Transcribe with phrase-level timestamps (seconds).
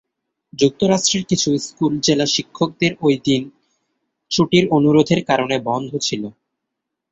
[0.53, 3.41] যুক্তরাষ্ট্রের কিছু স্কুল জেলা শিক্ষকদের ওই দিন
[4.31, 6.23] ছুটির অনুরোধের কারণে বন্ধ ছিল।